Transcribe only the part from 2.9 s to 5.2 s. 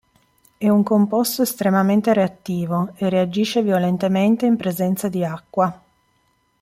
e reagisce violentemente in presenza